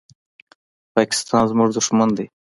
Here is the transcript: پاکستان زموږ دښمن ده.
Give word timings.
پاکستان 0.93 1.43
زموږ 1.51 1.69
دښمن 1.75 2.09
ده. 2.17 2.25